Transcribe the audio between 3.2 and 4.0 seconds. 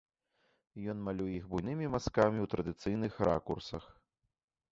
ракурсах.